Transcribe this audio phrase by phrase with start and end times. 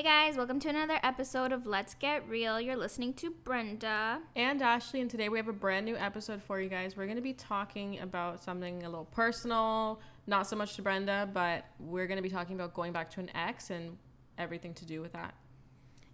[0.00, 2.58] Hey guys, welcome to another episode of Let's Get Real.
[2.58, 4.22] You're listening to Brenda.
[4.34, 6.96] and Ashley, and today we have a brand new episode for you guys.
[6.96, 11.28] We're going to be talking about something a little personal, not so much to Brenda,
[11.34, 13.98] but we're going to be talking about going back to an ex and
[14.38, 15.34] everything to do with that.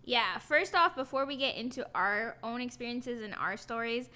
[0.03, 4.09] Yeah, first off, before we get into our own experiences and our stories,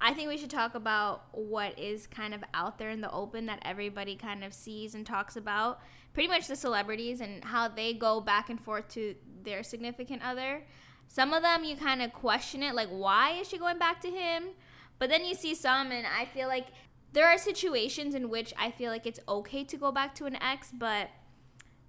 [0.00, 3.46] I think we should talk about what is kind of out there in the open
[3.46, 5.80] that everybody kind of sees and talks about.
[6.12, 10.64] Pretty much the celebrities and how they go back and forth to their significant other.
[11.08, 14.10] Some of them you kind of question it, like, why is she going back to
[14.10, 14.50] him?
[14.98, 16.66] But then you see some, and I feel like
[17.12, 20.36] there are situations in which I feel like it's okay to go back to an
[20.42, 21.10] ex, but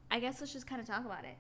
[0.10, 1.38] I guess let's just kind of talk about it.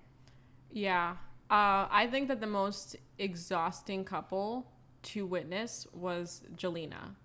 [0.71, 1.17] Yeah.
[1.49, 4.71] Uh, I think that the most exhausting couple
[5.05, 7.15] to witness was Jelena.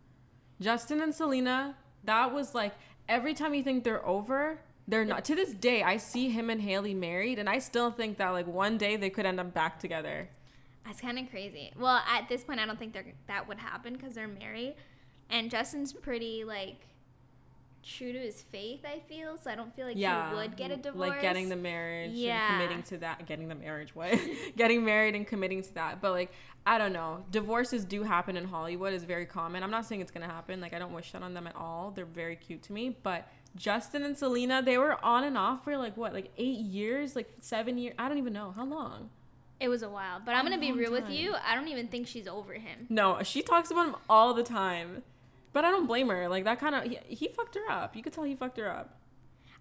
[0.61, 2.75] Justin and Selena, that was like
[3.09, 5.25] every time you think they're over, they're not.
[5.27, 8.47] To this day, I see him and Hailey married, and I still think that like
[8.47, 10.29] one day they could end up back together.
[10.85, 11.73] That's kind of crazy.
[11.79, 14.75] Well, at this point, I don't think that would happen because they're married,
[15.29, 16.87] and Justin's pretty like
[17.83, 18.81] true to his faith.
[18.85, 19.51] I feel so.
[19.51, 21.11] I don't feel like yeah, he would get a divorce.
[21.11, 22.47] Like getting the marriage Yeah.
[22.47, 23.27] and committing to that.
[23.27, 24.19] Getting the marriage, what?
[24.57, 26.01] getting married and committing to that.
[26.01, 26.33] But like,
[26.67, 27.25] I don't know.
[27.31, 28.93] Divorces do happen in Hollywood.
[28.93, 29.63] is very common.
[29.63, 30.61] I'm not saying it's gonna happen.
[30.61, 31.91] Like, I don't wish that on them at all.
[31.91, 32.97] They're very cute to me.
[33.03, 37.17] But Justin and Selena, they were on and off for like what, like eight years,
[37.17, 37.95] like seven years.
[37.99, 39.11] I don't even know how long.
[39.59, 41.35] It was a while, but I'm A gonna be real with you.
[41.47, 42.87] I don't even think she's over him.
[42.89, 45.03] No, she talks about him all the time.
[45.53, 46.29] But I don't blame her.
[46.29, 47.97] Like that kind of he, he fucked her up.
[47.97, 48.97] You could tell he fucked her up.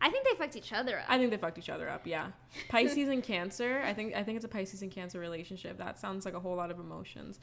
[0.01, 1.05] I think they fucked each other up.
[1.09, 2.07] I think they fucked each other up.
[2.07, 2.27] Yeah,
[2.69, 3.81] Pisces and Cancer.
[3.83, 5.77] I think I think it's a Pisces and Cancer relationship.
[5.77, 7.39] That sounds like a whole lot of emotions.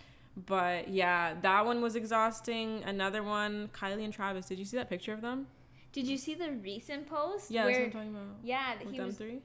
[0.47, 2.83] But yeah, that one was exhausting.
[2.85, 4.47] Another one, Kylie and Travis.
[4.47, 5.47] Did you see that picture of them?
[5.93, 7.51] Did you see the recent post?
[7.51, 8.27] Yeah, that's what I'm talking about.
[8.45, 9.41] yeah, With he them was three.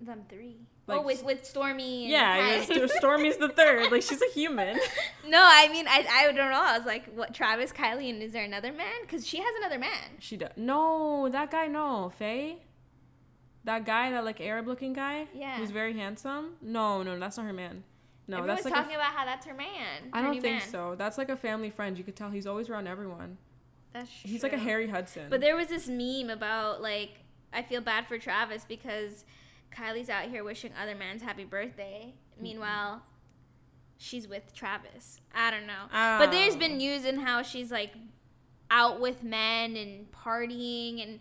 [0.00, 0.56] them three.
[0.88, 2.02] Oh, like, oh, with with Stormi.
[2.04, 2.64] And Yeah,
[3.00, 3.92] Stormi's the third.
[3.92, 4.76] Like she's a human.
[5.26, 6.62] no, I mean I I don't know.
[6.62, 7.32] I was like, what?
[7.32, 9.02] Travis, Kylie, and is there another man?
[9.02, 10.16] Because she has another man.
[10.18, 10.50] She does.
[10.56, 11.68] No, that guy.
[11.68, 12.56] No, Fai.
[13.64, 15.28] That guy, that like Arab-looking guy.
[15.32, 15.56] Yeah.
[15.56, 16.54] Who's very handsome.
[16.60, 17.84] No, no, that's not her man.
[18.26, 18.74] No, Everyone's that's like.
[18.74, 20.10] a talking about how that's her man.
[20.12, 20.68] I her don't think man.
[20.68, 20.94] so.
[20.96, 21.96] That's like a family friend.
[21.96, 23.38] You could tell he's always around everyone.
[23.92, 24.58] That's He's like a.
[24.58, 25.26] Harry Hudson.
[25.28, 27.20] But there was this meme about like
[27.52, 29.24] I feel bad for Travis because
[29.74, 32.14] Kylie's out here wishing other man's happy birthday.
[32.40, 33.02] Meanwhile,
[33.96, 35.20] she's with Travis.
[35.34, 35.86] I don't know.
[35.90, 36.76] But there's been oh.
[36.76, 37.92] news in how she's like
[38.72, 41.20] out with men and partying and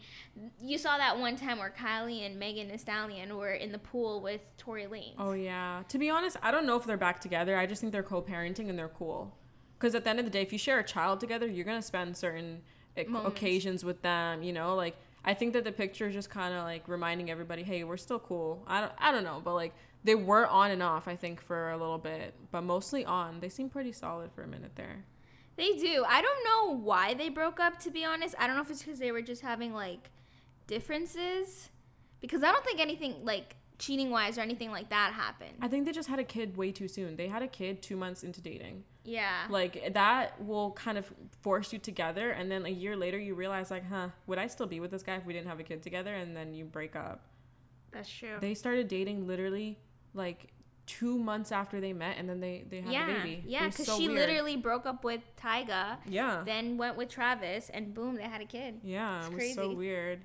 [0.61, 4.21] you saw that one time where Kylie and Megan Thee Stallion were in the pool
[4.21, 5.15] with Tory Lanez.
[5.19, 5.83] Oh yeah.
[5.89, 7.57] To be honest, I don't know if they're back together.
[7.57, 9.35] I just think they're co-parenting and they're cool.
[9.77, 11.81] Because at the end of the day, if you share a child together, you're gonna
[11.81, 12.61] spend certain
[12.95, 13.37] eh, Moments.
[13.37, 14.43] occasions with them.
[14.43, 17.63] You know, like I think that the picture is just kind of like reminding everybody,
[17.63, 18.63] hey, we're still cool.
[18.67, 19.73] I don't, I don't know, but like
[20.03, 21.07] they were on and off.
[21.07, 23.39] I think for a little bit, but mostly on.
[23.39, 25.05] They seem pretty solid for a minute there.
[25.57, 26.05] They do.
[26.07, 28.33] I don't know why they broke up, to be honest.
[28.39, 30.09] I don't know if it's because they were just having like
[30.65, 31.69] differences.
[32.19, 35.53] Because I don't think anything like cheating wise or anything like that happened.
[35.61, 37.15] I think they just had a kid way too soon.
[37.15, 38.83] They had a kid two months into dating.
[39.03, 39.45] Yeah.
[39.49, 43.71] Like that will kind of force you together, and then a year later you realize,
[43.71, 45.81] like, huh, would I still be with this guy if we didn't have a kid
[45.81, 46.13] together?
[46.13, 47.25] And then you break up.
[47.91, 48.37] That's true.
[48.39, 49.77] They started dating literally
[50.13, 50.51] like
[50.85, 53.09] two months after they met, and then they they had yeah.
[53.09, 53.43] a baby.
[53.45, 54.19] Yeah, because so she weird.
[54.19, 58.45] literally broke up with Tyga, yeah then went with Travis, and boom, they had a
[58.45, 58.79] kid.
[58.83, 60.21] yeah It's it was so weird.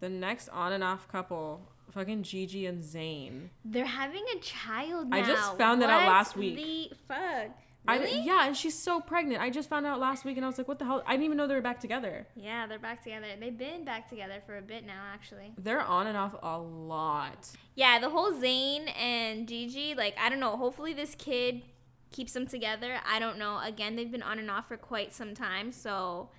[0.00, 3.48] The next on and off couple, fucking Gigi and Zayn.
[3.64, 5.16] They're having a child now.
[5.16, 6.56] I just found that out last week.
[6.56, 7.50] The fuck.
[7.86, 9.42] I yeah, and she's so pregnant.
[9.42, 11.02] I just found out last week, and I was like, what the hell?
[11.06, 12.26] I didn't even know they were back together.
[12.34, 13.26] yeah, they're back together.
[13.38, 15.52] They've been back together for a bit now, actually.
[15.58, 17.50] They're on and off a lot.
[17.74, 20.56] Yeah, the whole Zayn and Gigi, like, I don't know.
[20.56, 21.62] Hopefully, this kid
[22.10, 23.00] keeps them together.
[23.06, 23.60] I don't know.
[23.62, 26.30] Again, they've been on and off for quite some time, so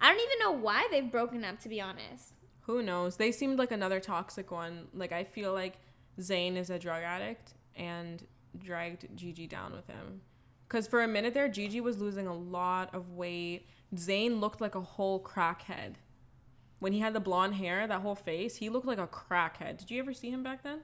[0.00, 2.34] I don't even know why they've broken up, to be honest.
[2.62, 3.16] Who knows?
[3.16, 4.88] They seemed like another toxic one.
[4.92, 5.74] Like I feel like
[6.20, 8.26] Zayn is a drug addict and
[8.58, 10.20] dragged Gigi down with him.
[10.68, 13.66] Cause for a minute there, Gigi was losing a lot of weight.
[13.94, 15.94] Zayn looked like a whole crackhead.
[16.78, 19.78] When he had the blonde hair, that whole face, he looked like a crackhead.
[19.78, 20.80] Did you ever see him back then?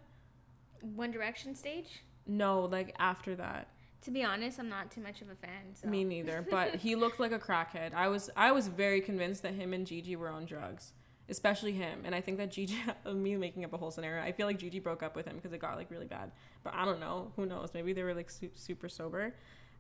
[0.81, 2.03] One Direction stage?
[2.27, 3.69] No, like after that.
[4.03, 5.75] To be honest, I'm not too much of a fan.
[5.75, 5.89] So.
[5.89, 6.47] Me neither.
[6.51, 7.95] But he looked like a crackhead.
[7.95, 10.93] I was I was very convinced that him and Gigi were on drugs,
[11.29, 12.03] especially him.
[12.05, 12.77] And I think that Gigi,
[13.15, 15.53] me making up a whole scenario, I feel like Gigi broke up with him because
[15.53, 16.33] it got like really bad.
[16.63, 17.33] But I don't know.
[17.37, 17.71] Who knows?
[17.73, 19.35] Maybe they were like su- super sober.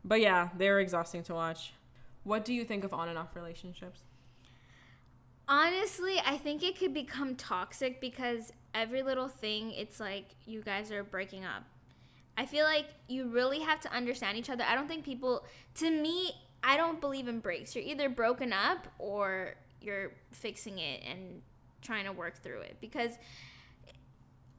[0.04, 1.72] But yeah, they were exhausting to watch.
[2.24, 4.00] What do you think of on and off relationships?
[5.48, 10.90] Honestly, I think it could become toxic because every little thing, it's like you guys
[10.90, 11.64] are breaking up.
[12.36, 14.64] I feel like you really have to understand each other.
[14.64, 15.44] I don't think people,
[15.76, 17.76] to me, I don't believe in breaks.
[17.76, 21.42] You're either broken up or you're fixing it and
[21.82, 22.76] trying to work through it.
[22.80, 23.12] Because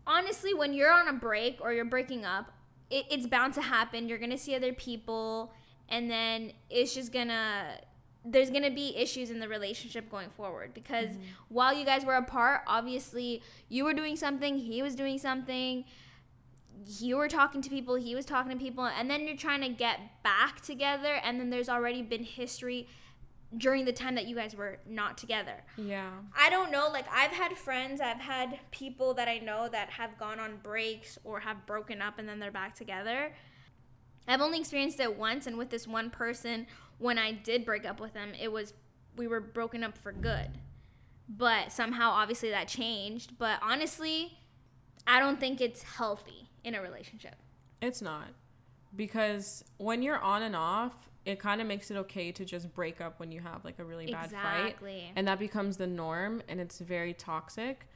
[0.05, 2.51] honestly, when you're on a break or you're breaking up,
[2.89, 4.07] it, it's bound to happen.
[4.07, 5.53] You're gonna see other people,
[5.89, 7.79] and then it's just gonna
[8.23, 11.23] there's gonna be issues in the relationship going forward because mm-hmm.
[11.49, 15.85] while you guys were apart, obviously you were doing something, he was doing something.
[16.99, 19.69] You were talking to people, he was talking to people, and then you're trying to
[19.69, 22.87] get back together, and then there's already been history
[23.57, 25.63] during the time that you guys were not together.
[25.77, 26.09] Yeah.
[26.37, 26.89] I don't know.
[26.91, 31.17] Like, I've had friends, I've had people that I know that have gone on breaks
[31.23, 33.33] or have broken up and then they're back together.
[34.27, 36.65] I've only experienced it once, and with this one person,
[36.97, 38.73] when I did break up with them, it was
[39.15, 40.49] we were broken up for good.
[41.29, 43.37] But somehow, obviously, that changed.
[43.37, 44.39] But honestly,
[45.07, 47.35] I don't think it's healthy in a relationship.
[47.81, 48.29] It's not.
[48.95, 53.01] Because when you're on and off, it kind of makes it okay to just break
[53.01, 54.99] up when you have like a really bad exactly.
[55.01, 57.87] fight and that becomes the norm and it's very toxic.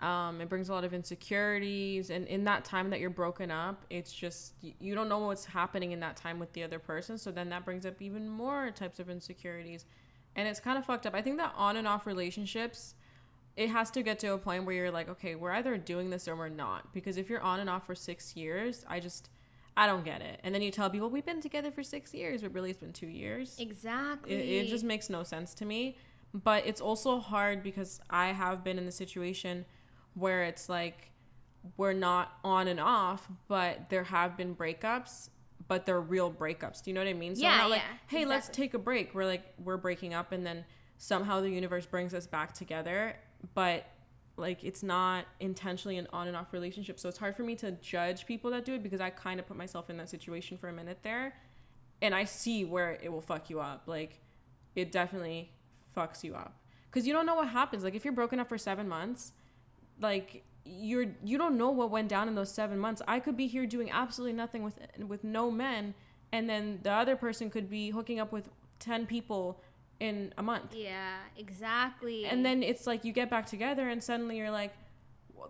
[0.00, 3.84] Um, it brings a lot of insecurities and in that time that you're broken up
[3.88, 7.30] it's just you don't know what's happening in that time with the other person so
[7.30, 9.84] then that brings up even more types of insecurities.
[10.34, 11.14] And it's kind of fucked up.
[11.14, 12.94] I think that on and off relationships
[13.54, 16.26] it has to get to a point where you're like okay we're either doing this
[16.26, 16.92] or we're not.
[16.92, 19.28] Because if you're on and off for six years i just
[19.76, 20.40] I don't get it.
[20.44, 22.92] And then you tell people we've been together for six years, but really it's been
[22.92, 23.56] two years.
[23.58, 24.34] Exactly.
[24.34, 25.96] It, it, just makes no sense to me.
[26.34, 29.64] But it's also hard because I have been in the situation
[30.14, 31.12] where it's like
[31.76, 35.30] we're not on and off, but there have been breakups,
[35.68, 36.82] but they're real breakups.
[36.82, 37.36] Do you know what I mean?
[37.36, 38.24] So yeah, we're not yeah, like, hey, exactly.
[38.26, 39.14] let's take a break.
[39.14, 40.64] We're like, we're breaking up, and then
[40.98, 43.16] somehow the universe brings us back together.
[43.54, 43.86] But
[44.42, 47.00] like it's not intentionally an on and off relationship.
[47.00, 49.46] So it's hard for me to judge people that do it because i kind of
[49.46, 51.34] put myself in that situation for a minute there.
[52.02, 53.84] And i see where it will fuck you up.
[53.86, 54.20] Like
[54.74, 55.52] it definitely
[55.96, 56.58] fucks you up.
[56.90, 57.84] Because you don't know what happens.
[57.84, 59.32] Like if you're broken up for seven months
[60.00, 63.00] like you're you don't know what went down in those seven months.
[63.08, 65.94] I could be here doing absolutely nothing with with no men
[66.32, 68.48] and then the other person could be hooking up with
[68.78, 69.60] 10 people
[70.02, 70.74] in a month.
[70.74, 72.26] Yeah, exactly.
[72.26, 74.74] And then it's like you get back together and suddenly you're like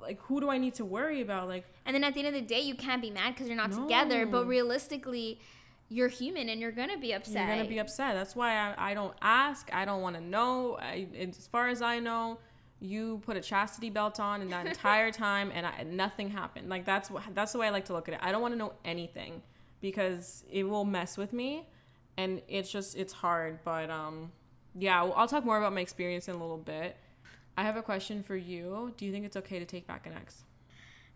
[0.01, 2.35] like who do I need to worry about like And then at the end of
[2.35, 3.83] the day you can't be mad cuz you're not no.
[3.83, 5.41] together, but realistically
[5.89, 7.47] you're human and you're gonna be upset.
[7.47, 8.15] You're gonna be upset.
[8.15, 9.69] That's why I, I don't ask.
[9.73, 10.79] I don't want to know.
[10.81, 12.39] I, as far as I know,
[12.81, 16.69] you put a chastity belt on in that entire time, and I, nothing happened.
[16.69, 18.21] Like that's what that's the way I like to look at it.
[18.23, 19.43] I don't want to know anything
[19.81, 21.69] because it will mess with me,
[22.17, 23.59] and it's just it's hard.
[23.63, 24.33] But um,
[24.75, 26.97] yeah, well, I'll talk more about my experience in a little bit.
[27.57, 28.93] I have a question for you.
[28.97, 30.45] Do you think it's okay to take back an ex?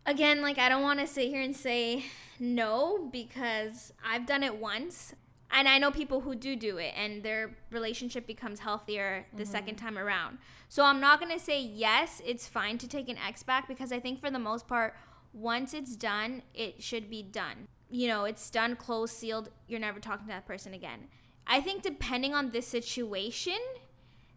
[0.04, 2.04] Again, like I don't want to sit here and say
[2.38, 5.14] no because I've done it once.
[5.50, 9.52] And I know people who do do it and their relationship becomes healthier the mm-hmm.
[9.52, 10.38] second time around.
[10.68, 13.92] So I'm not going to say yes, it's fine to take an ex back because
[13.92, 14.94] I think for the most part
[15.32, 17.68] once it's done, it should be done.
[17.90, 19.50] You know, it's done, closed, sealed.
[19.68, 21.08] You're never talking to that person again.
[21.46, 23.58] I think depending on this situation,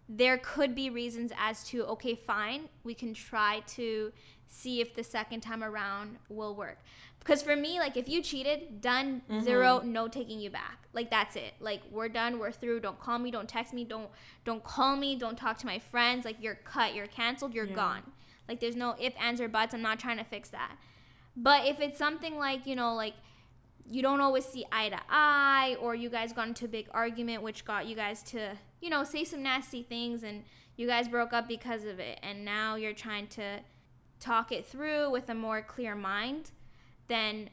[0.07, 4.11] there could be reasons as to okay, fine, we can try to
[4.47, 6.79] see if the second time around will work.
[7.19, 9.43] Because for me, like if you cheated, done, mm-hmm.
[9.43, 10.87] zero, no taking you back.
[10.93, 11.53] Like that's it.
[11.59, 12.79] Like we're done, we're through.
[12.79, 14.09] Don't call me, don't text me, don't
[14.45, 16.25] don't call me, don't talk to my friends.
[16.25, 17.75] Like you're cut, you're canceled, you're yeah.
[17.75, 18.03] gone.
[18.47, 19.75] Like there's no if, ands, or buts.
[19.75, 20.77] I'm not trying to fix that.
[21.35, 23.13] But if it's something like, you know, like
[23.89, 27.41] you don't always see eye to eye or you guys got into a big argument
[27.41, 30.43] which got you guys to you know say some nasty things and
[30.77, 32.19] you guys broke up because of it.
[32.23, 33.59] And now you're trying to
[34.21, 36.51] talk it through with a more clear mind
[37.07, 37.49] then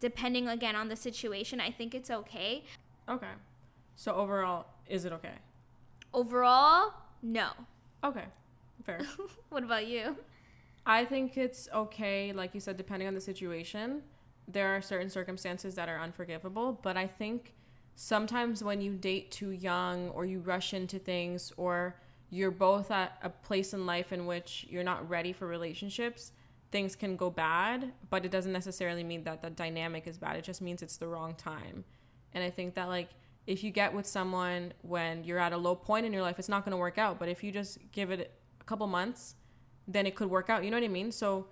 [0.00, 2.64] depending again on the situation i think it's okay.
[3.08, 3.32] Okay.
[3.96, 5.34] So overall is it okay?
[6.12, 6.92] Overall
[7.22, 7.50] no.
[8.02, 8.24] Okay.
[8.82, 9.00] Fair.
[9.48, 10.16] What about you?
[10.84, 14.02] I think it's okay like you said depending on the situation
[14.46, 17.54] there are certain circumstances that are unforgivable, but I think
[17.94, 21.96] sometimes when you date too young or you rush into things or
[22.30, 26.32] you're both at a place in life in which you're not ready for relationships,
[26.72, 30.36] things can go bad, but it doesn't necessarily mean that the dynamic is bad.
[30.36, 31.84] It just means it's the wrong time.
[32.32, 33.10] And I think that like
[33.46, 36.48] if you get with someone when you're at a low point in your life, it's
[36.48, 39.36] not going to work out, but if you just give it a couple months,
[39.86, 40.64] then it could work out.
[40.64, 41.12] You know what I mean?
[41.12, 41.46] So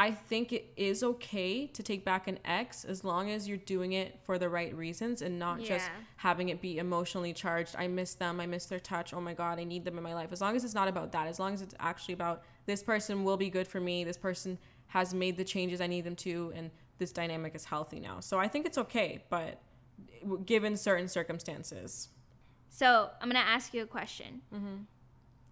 [0.00, 3.92] I think it is okay to take back an ex as long as you're doing
[3.92, 5.68] it for the right reasons and not yeah.
[5.68, 7.76] just having it be emotionally charged.
[7.76, 8.40] I miss them.
[8.40, 9.12] I miss their touch.
[9.12, 10.32] Oh my God, I need them in my life.
[10.32, 13.24] As long as it's not about that, as long as it's actually about this person
[13.24, 16.50] will be good for me, this person has made the changes I need them to,
[16.56, 18.20] and this dynamic is healthy now.
[18.20, 19.60] So I think it's okay, but
[20.46, 22.08] given certain circumstances.
[22.70, 24.40] So I'm gonna ask you a question.
[24.54, 24.76] Mm-hmm.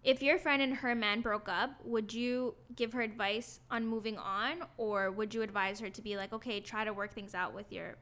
[0.05, 4.17] If your friend and her man broke up, would you give her advice on moving
[4.17, 7.55] on, or would you advise her to be like, okay, try to work things out
[7.55, 7.97] with your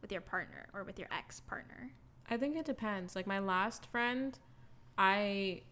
[0.00, 1.90] with your partner or with your ex partner?
[2.28, 3.16] I think it depends.
[3.16, 4.38] Like my last friend,
[4.96, 5.62] I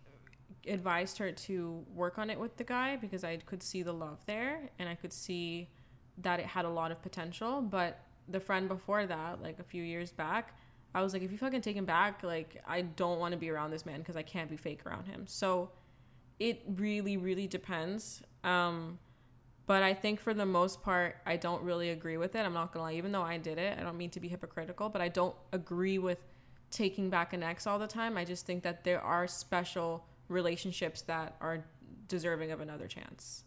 [0.67, 4.19] advised her to work on it with the guy because I could see the love
[4.27, 5.69] there and I could see
[6.19, 7.63] that it had a lot of potential.
[7.63, 10.55] But the friend before that, like a few years back,
[10.95, 13.51] I was like, if you fucking take him back, like I don't want to be
[13.51, 15.27] around this man because I can't be fake around him.
[15.27, 15.71] So
[16.39, 18.23] it really, really depends.
[18.45, 18.99] Um,
[19.67, 22.41] but I think for the most part, I don't really agree with it.
[22.41, 24.89] I'm not gonna lie, even though I did it, I don't mean to be hypocritical,
[24.89, 26.19] but I don't agree with
[26.71, 28.17] taking back an ex all the time.
[28.17, 31.65] I just think that there are special relationships that are
[32.09, 33.45] deserving of another chance.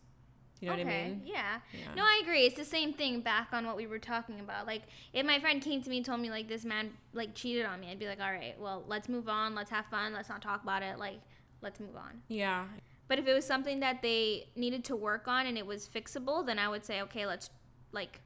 [0.62, 1.22] You know okay, what I mean?
[1.26, 1.60] Yeah.
[1.74, 1.96] yeah.
[1.96, 2.46] No, I agree.
[2.46, 4.68] It's the same thing back on what we were talking about.
[4.68, 7.66] Like, if my friend came to me and told me, like, this man, like, cheated
[7.66, 9.56] on me, I'd be like, all right, well, let's move on.
[9.56, 10.14] Let's have fun.
[10.14, 11.00] Let's not talk about it.
[11.00, 11.20] Like,
[11.62, 12.22] let's move on.
[12.28, 12.66] Yeah.
[13.08, 16.46] But if it was something that they needed to work on and it was fixable,
[16.46, 17.50] then I would say, okay, let's,
[17.92, 18.22] like,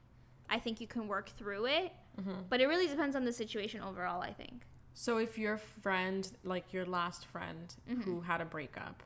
[0.49, 1.93] I think you can work through it.
[2.19, 2.41] Mm-hmm.
[2.49, 4.63] But it really depends on the situation overall, I think.
[4.93, 8.01] So if your friend, like your last friend mm-hmm.
[8.01, 9.03] who had a breakup,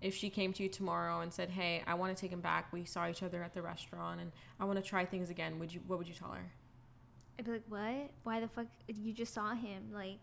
[0.00, 2.72] if she came to you tomorrow and said, "Hey, I want to take him back.
[2.72, 5.72] We saw each other at the restaurant, and I want to try things again," would
[5.72, 5.80] you?
[5.86, 6.52] What would you tell her?
[7.38, 8.10] I'd be like, "What?
[8.22, 8.66] Why the fuck?
[8.88, 9.90] You just saw him.
[9.92, 10.18] Like,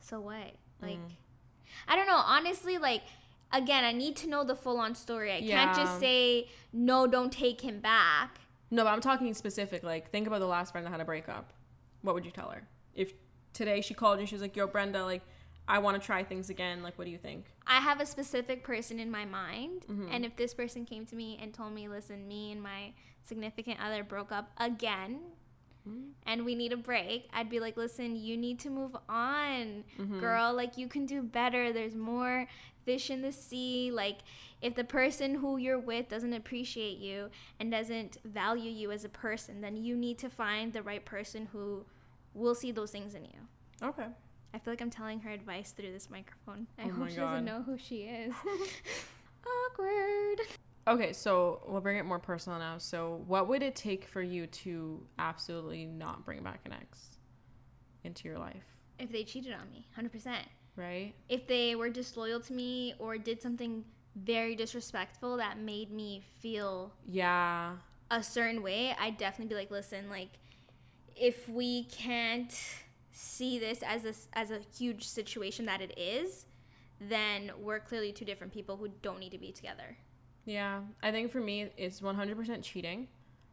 [0.00, 0.54] so what?
[0.80, 1.10] Like, mm.
[1.88, 2.22] I don't know.
[2.24, 3.02] Honestly, like."
[3.52, 5.30] Again, I need to know the full on story.
[5.30, 5.66] I yeah.
[5.66, 8.40] can't just say, no, don't take him back.
[8.72, 9.84] No, but I'm talking specific.
[9.84, 11.52] Like, think about the last friend that had a breakup.
[12.02, 12.66] What would you tell her?
[12.92, 13.12] If
[13.52, 15.22] today she called you, she was like, yo, Brenda, like,
[15.68, 16.82] I want to try things again.
[16.82, 17.46] Like, what do you think?
[17.66, 19.84] I have a specific person in my mind.
[19.90, 20.08] Mm-hmm.
[20.12, 22.92] And if this person came to me and told me, listen, me and my
[23.22, 25.18] significant other broke up again
[25.88, 26.10] mm-hmm.
[26.24, 30.20] and we need a break, I'd be like, listen, you need to move on, mm-hmm.
[30.20, 30.54] girl.
[30.54, 31.72] Like, you can do better.
[31.72, 32.46] There's more
[32.84, 33.90] fish in the sea.
[33.90, 34.18] Like,
[34.62, 39.08] if the person who you're with doesn't appreciate you and doesn't value you as a
[39.08, 41.84] person, then you need to find the right person who
[42.34, 43.40] will see those things in you.
[43.82, 44.06] Okay.
[44.56, 46.66] I feel like I'm telling her advice through this microphone.
[46.78, 47.30] I oh hope she God.
[47.30, 48.32] doesn't know who she is.
[49.70, 50.40] Awkward.
[50.88, 52.78] Okay, so we'll bring it more personal now.
[52.78, 57.18] So, what would it take for you to absolutely not bring back an ex
[58.02, 58.64] into your life?
[58.98, 60.36] If they cheated on me, 100%.
[60.74, 61.12] Right?
[61.28, 63.84] If they were disloyal to me or did something
[64.14, 67.72] very disrespectful that made me feel yeah
[68.10, 70.30] a certain way, I'd definitely be like, listen, like
[71.14, 72.54] if we can't
[73.16, 76.44] see this as a, as a huge situation that it is,
[77.00, 79.96] then we're clearly two different people who don't need to be together.
[80.44, 83.08] Yeah, I think for me, it's 100% cheating.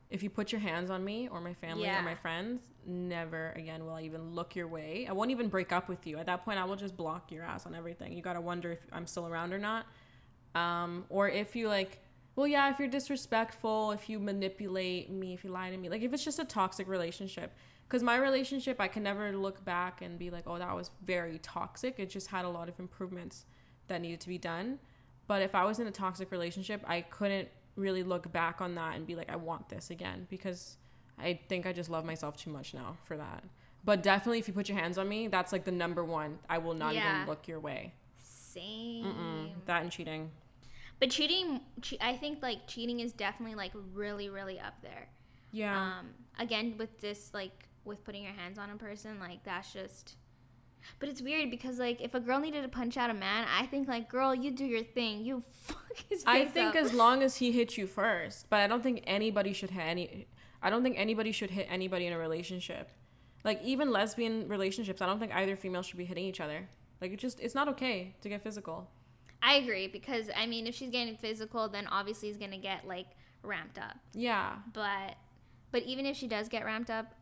[0.10, 2.02] If you put your hands on me or my family yeah.
[2.02, 5.08] or my friends, never again will I even look your way.
[5.10, 6.18] I won't even break up with you.
[6.18, 8.12] At that point, I will just block your ass on everything.
[8.14, 9.88] You gotta wonder if I'm still around or not.
[10.56, 12.04] Um, or if you like,
[12.36, 16.04] well, yeah, if you're disrespectful, if you manipulate me, if you lie to me, like
[16.04, 17.56] if it's just a toxic relationship,
[17.88, 21.40] because my relationship i can never look back and be like oh that was very
[21.40, 22.00] toxic.
[22.00, 23.46] It just had a lot of improvements
[23.88, 24.80] that needed to be done.
[25.28, 28.96] But if i was in a toxic relationship i couldn't really look back on that
[28.96, 30.78] and be like i want this again because
[31.18, 33.44] i think i just love myself too much now for that.
[33.86, 36.40] But definitely if you put your hands on me that's like the number one.
[36.50, 37.16] I will not yeah.
[37.16, 37.94] even look your way.
[38.22, 39.06] Same.
[39.06, 39.50] Mm-mm.
[39.66, 40.32] that and cheating.
[41.00, 45.10] But cheating che- i think like cheating is definitely like really really up there.
[45.52, 46.00] Yeah.
[46.00, 46.10] Um
[46.40, 50.16] again with this like with putting your hands on a person, like that's just.
[51.00, 53.66] But it's weird because like if a girl needed to punch out a man, I
[53.66, 55.24] think like girl, you do your thing.
[55.26, 56.76] You fuck his I think up.
[56.76, 60.28] as long as he hits you first, but I don't think anybody should hit any.
[60.62, 62.90] I don't think anybody should hit anybody in a relationship.
[63.44, 66.68] Like even lesbian relationships, I don't think either female should be hitting each other.
[67.02, 68.90] Like it just it's not okay to get physical.
[69.42, 73.08] I agree because I mean if she's getting physical, then obviously he's gonna get like
[73.42, 73.98] ramped up.
[74.14, 74.56] Yeah.
[74.74, 75.16] But
[75.72, 77.14] but even if she does get ramped up,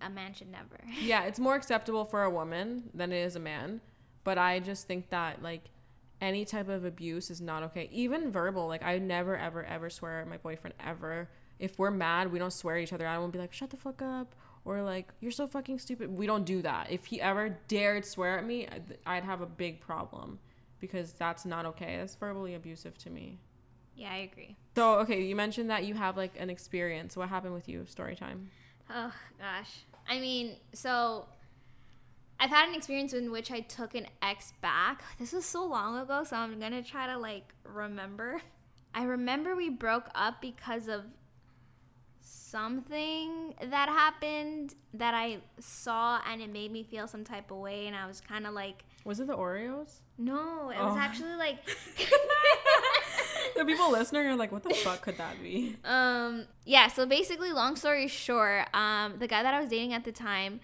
[0.00, 0.80] a man should never.
[1.00, 3.80] yeah, it's more acceptable for a woman than it is a man.
[4.24, 5.64] But I just think that like
[6.20, 7.88] any type of abuse is not okay.
[7.92, 8.66] Even verbal.
[8.66, 11.28] Like I never ever ever swear at my boyfriend ever.
[11.58, 13.06] If we're mad, we don't swear at each other.
[13.06, 14.34] I won't be like, shut the fuck up
[14.64, 16.16] or like you're so fucking stupid.
[16.16, 16.90] We don't do that.
[16.90, 18.68] If he ever dared swear at me,
[19.06, 20.38] I'd have a big problem
[20.78, 21.96] because that's not okay.
[21.96, 23.38] That's verbally abusive to me.
[23.96, 24.56] Yeah, I agree.
[24.76, 27.16] So, okay, you mentioned that you have like an experience.
[27.16, 27.84] What happened with you?
[27.86, 28.50] Story time.
[28.90, 29.70] Oh gosh.
[30.08, 31.26] I mean, so
[32.40, 35.02] I've had an experience in which I took an ex back.
[35.18, 38.40] This was so long ago, so I'm gonna try to like remember.
[38.94, 41.04] I remember we broke up because of
[42.20, 47.86] something that happened that I saw and it made me feel some type of way
[47.86, 50.00] and I was kind of like Was it the Oreos?
[50.16, 50.98] no, it was Oh.
[50.98, 51.58] actually like
[53.58, 55.76] The people listening are like, what the fuck could that be?
[55.84, 60.04] um yeah, so basically long story short, um the guy that I was dating at
[60.04, 60.60] the time,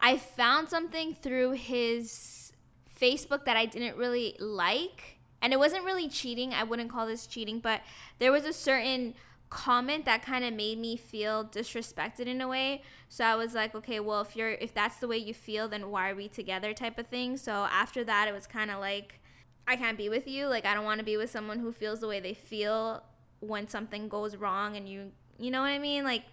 [0.00, 2.52] I found something through his
[2.98, 5.18] Facebook that I didn't really like.
[5.42, 6.54] And it wasn't really cheating.
[6.54, 7.82] I wouldn't call this cheating, but
[8.18, 9.14] there was a certain
[9.50, 12.82] comment that kind of made me feel disrespected in a way.
[13.10, 15.90] So I was like, okay, well, if you're if that's the way you feel, then
[15.90, 17.36] why are we together type of thing.
[17.36, 19.20] So after that, it was kind of like
[19.66, 20.46] I can't be with you.
[20.46, 23.02] Like I don't want to be with someone who feels the way they feel
[23.40, 26.04] when something goes wrong and you you know what I mean?
[26.04, 26.24] Like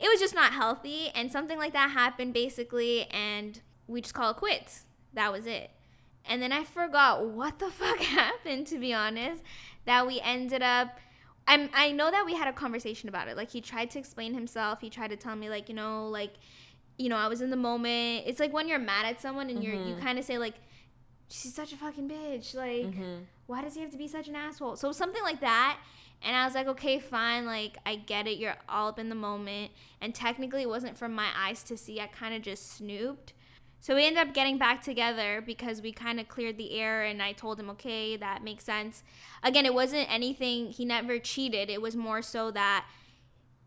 [0.00, 4.30] it was just not healthy and something like that happened basically and we just call
[4.30, 4.84] it quits.
[5.14, 5.70] That was it.
[6.24, 9.42] And then I forgot what the fuck happened to be honest
[9.84, 10.98] that we ended up
[11.44, 13.36] I'm, I know that we had a conversation about it.
[13.36, 14.80] Like he tried to explain himself.
[14.80, 16.34] He tried to tell me like, you know, like
[16.98, 18.24] you know, I was in the moment.
[18.26, 20.02] It's like when you're mad at someone and you're you mm-hmm.
[20.02, 20.54] kind of say like
[21.32, 22.54] she's such a fucking bitch.
[22.54, 23.22] Like mm-hmm.
[23.46, 24.76] why does he have to be such an asshole?
[24.76, 25.78] So something like that.
[26.24, 27.46] And I was like, okay, fine.
[27.46, 28.38] Like, I get it.
[28.38, 29.72] You're all up in the moment.
[30.00, 32.00] And technically, it wasn't from my eyes to see.
[32.00, 33.32] I kind of just snooped.
[33.80, 37.02] So we ended up getting back together because we kind of cleared the air.
[37.02, 39.02] And I told him, okay, that makes sense.
[39.42, 41.68] Again, it wasn't anything, he never cheated.
[41.68, 42.86] It was more so that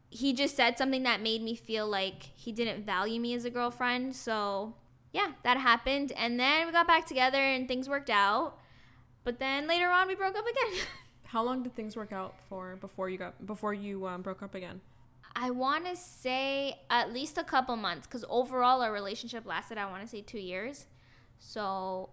[0.09, 3.49] he just said something that made me feel like he didn't value me as a
[3.49, 4.15] girlfriend.
[4.15, 4.75] So
[5.15, 6.11] yeah, that happened.
[6.11, 8.59] And then we got back together and things worked out.
[9.23, 10.81] But then later on, we broke up again.
[11.23, 14.53] How long did things work out for before you got before you um, broke up
[14.55, 14.81] again?
[15.33, 19.89] I want to say at least a couple months because overall our relationship lasted, I
[19.89, 20.85] want to say two years.
[21.39, 22.09] So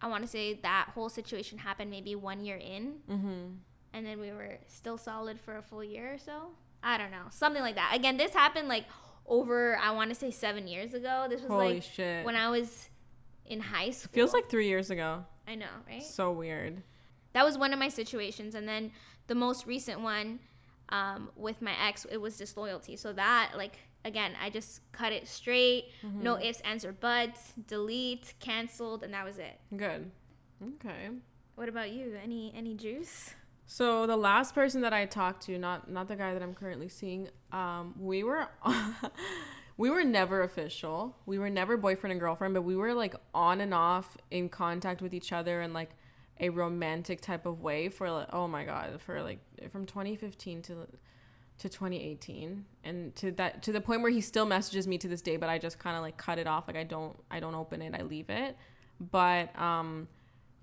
[0.00, 2.94] I want to say that whole situation happened maybe one year in.
[3.08, 3.44] Mm-hmm.
[3.94, 6.48] And then we were still solid for a full year or so.
[6.82, 7.26] I don't know.
[7.30, 7.92] Something like that.
[7.94, 8.86] Again, this happened like
[9.26, 11.26] over, I want to say seven years ago.
[11.28, 12.24] This was Holy like shit!
[12.24, 12.88] when I was
[13.46, 14.12] in high school.
[14.12, 15.24] Feels like three years ago.
[15.46, 16.02] I know, right?
[16.02, 16.82] So weird.
[17.32, 18.92] that was one of my situations and then
[19.26, 20.38] the most recent one
[20.90, 25.26] um, with my ex it was disloyalty so that like again i just cut it
[25.26, 30.10] straight no ifs ands or buts delete canceled and that was it Good.
[30.74, 31.08] Okay.
[31.54, 33.34] what about you any any juice
[33.66, 36.88] So the last person that I talked to, not not the guy that I'm currently
[36.88, 38.48] seeing, um, we were
[39.76, 41.16] we were never official.
[41.26, 45.00] We were never boyfriend and girlfriend, but we were like on and off in contact
[45.00, 45.90] with each other in like
[46.40, 49.38] a romantic type of way for like oh my god, for like
[49.70, 50.74] from 2015 to
[51.58, 55.22] to 2018 and to that to the point where he still messages me to this
[55.22, 56.66] day but I just kind of like cut it off.
[56.66, 57.94] Like I don't I don't open it.
[57.94, 58.56] I leave it.
[59.00, 60.08] But um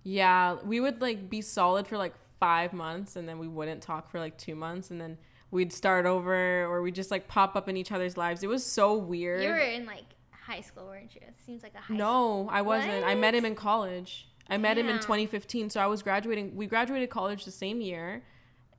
[0.03, 4.09] yeah, we would like be solid for like five months and then we wouldn't talk
[4.09, 5.17] for like two months and then
[5.51, 8.43] we'd start over or we'd just like pop up in each other's lives.
[8.43, 9.43] It was so weird.
[9.43, 12.61] you were in like high school weren't you it seems like a high no, I
[12.61, 13.05] wasn't.
[13.05, 14.29] I met him in college.
[14.49, 15.69] I met him in 2015.
[15.69, 16.55] So I was graduating.
[16.55, 18.23] We graduated college the same year.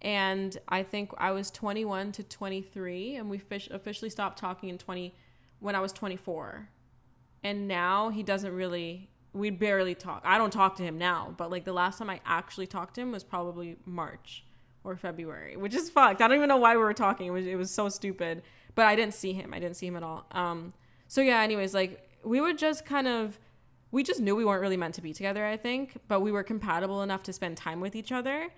[0.02, 3.16] And I think I was 21 to 23.
[3.16, 5.14] And we fish, officially stopped talking in 20
[5.60, 6.68] when I was 24.
[7.44, 10.22] And now he doesn't really, we barely talk.
[10.24, 11.34] I don't talk to him now.
[11.36, 14.44] But like the last time I actually talked to him was probably March
[14.82, 16.20] or February, which is fucked.
[16.20, 17.26] I don't even know why we were talking.
[17.26, 18.42] It was, it was so stupid.
[18.74, 19.52] But I didn't see him.
[19.52, 20.26] I didn't see him at all.
[20.32, 20.72] Um,
[21.08, 23.38] so yeah, anyways, like we would just kind of
[23.90, 26.44] we just knew we weren't really meant to be together, I think, but we were
[26.44, 28.50] compatible enough to spend time with each other.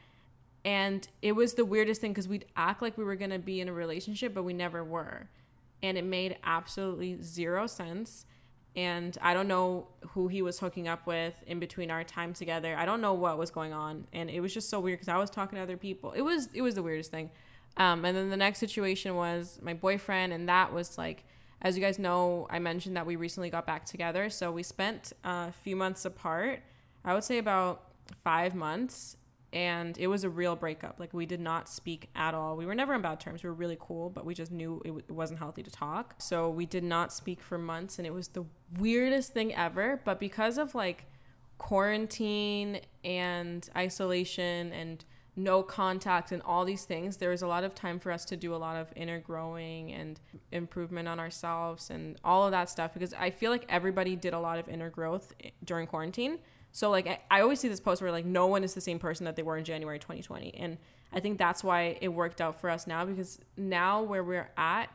[0.64, 3.60] And it was the weirdest thing because we'd act like we were going to be
[3.60, 5.28] in a relationship, but we never were.
[5.82, 8.26] And it made absolutely zero sense.
[8.74, 12.74] And I don't know who he was hooking up with in between our time together.
[12.76, 14.06] I don't know what was going on.
[14.12, 16.12] And it was just so weird because I was talking to other people.
[16.12, 17.30] It was it was the weirdest thing.
[17.76, 21.24] Um, and then the next situation was my boyfriend, and that was like,
[21.62, 24.28] as you guys know, I mentioned that we recently got back together.
[24.30, 26.60] So we spent a few months apart.
[27.04, 27.82] I would say about
[28.24, 29.16] five months.
[29.52, 30.98] And it was a real breakup.
[30.98, 32.56] Like, we did not speak at all.
[32.56, 33.42] We were never on bad terms.
[33.42, 36.14] We were really cool, but we just knew it, w- it wasn't healthy to talk.
[36.18, 37.98] So we did not speak for months.
[37.98, 38.44] And it was the
[38.78, 40.00] weirdest thing ever.
[40.04, 41.06] But because of like
[41.58, 45.04] quarantine and isolation and
[45.36, 48.36] no contact and all these things, there was a lot of time for us to
[48.36, 52.92] do a lot of inner growing and improvement on ourselves and all of that stuff
[52.92, 55.32] because I feel like everybody did a lot of inner growth
[55.64, 56.38] during quarantine.
[56.72, 59.24] So like I, always see this post where like no one is the same person
[59.26, 60.78] that they were in January 2020 and
[61.12, 64.88] I think that's why it worked out for us now because now where we're at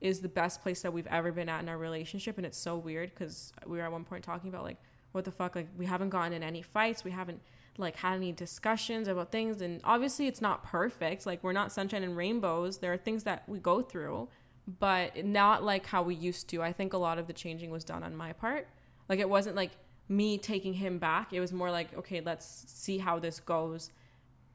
[0.00, 2.36] is the best place that we've ever been at in our relationship.
[2.36, 4.76] And it's so weird because we were at one point talking about like
[5.12, 7.04] what the fuck like we haven't gotten in any fights.
[7.04, 7.40] We haven't
[7.78, 9.60] like had any discussions about things.
[9.60, 11.26] And obviously it's not perfect.
[11.26, 12.78] Like we're not sunshine and rainbows.
[12.78, 14.28] There are things that we go through
[14.66, 16.62] but not like how we used to.
[16.62, 18.68] I think a lot of the changing was done on my part.
[19.08, 19.72] Like it wasn't like
[20.08, 23.90] me taking him back it was more like okay let's see how this goes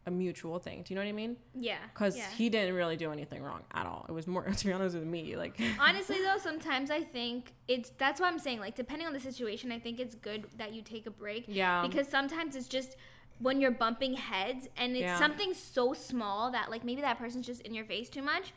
[0.06, 1.78] a mutual thing do you know what i mean Yeah.
[1.94, 2.26] because yeah.
[2.38, 5.06] he didn't really do anything wrong at all it was more to be honest with
[5.06, 8.60] me like Honestly though, sometimes I think it's that's what I'm saying.
[8.60, 11.46] Like depending on the situation, I think it's good that you take a break.
[11.48, 11.86] Yeah.
[11.86, 12.96] Because sometimes it's just
[13.40, 15.20] when you're bumping heads and it's Yeah.
[15.20, 18.54] something so small that like maybe that person's just in your face too much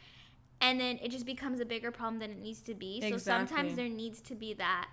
[0.60, 3.00] and then it just becomes a bigger problem than it needs to be.
[3.00, 3.46] So Exactly.
[3.46, 4.88] sometimes there needs to be that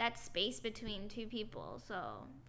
[0.00, 1.78] that space between two people.
[1.86, 1.94] So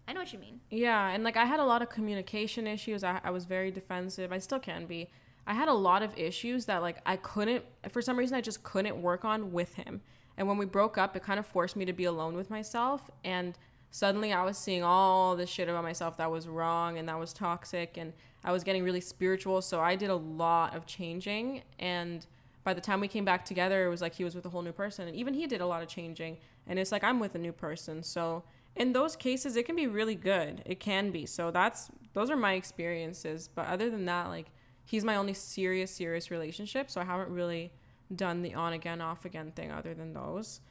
[0.08, 0.62] I know what you mean.
[0.70, 3.04] Yeah, and like I had a lot of communication issues.
[3.04, 4.32] I, I was very defensive.
[4.32, 5.10] I still can be.
[5.46, 8.64] I had a lot of issues that like I couldn't for some reason I just
[8.64, 10.02] couldn't work on with him.
[10.38, 13.12] And when we broke up, it kind of forced me to be alone with myself
[13.24, 13.58] and
[13.92, 17.34] suddenly I was seeing all this shit about myself that was wrong and that was
[17.34, 18.14] toxic and
[18.46, 22.26] I was getting really spiritual, so I did a lot of changing and
[22.63, 24.62] by the time we came back together, it was like he was with a whole
[24.62, 25.08] new person.
[25.08, 26.38] And even he did a lot of changing.
[26.67, 28.04] And it's like I'm with a new person.
[28.04, 28.43] So
[28.76, 30.62] in those cases it can be really good.
[30.65, 31.26] It can be.
[31.26, 33.50] So that's those are my experiences.
[33.54, 34.47] But other than that like
[34.84, 36.89] he's my only serious serious relationship.
[36.91, 37.71] So i haven't really
[38.15, 40.62] done the on again off again thing other than those.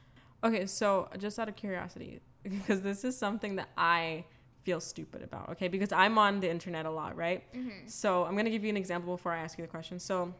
[0.44, 4.24] Okay so just out of curiosity because this is something that i
[4.62, 5.68] feel stupid about okay?
[5.68, 7.52] Because i'm on the internet a lot right?
[7.52, 7.86] Mm-hmm.
[7.86, 9.98] So i'm going to give you an example before i ask you the question.
[9.98, 10.34] So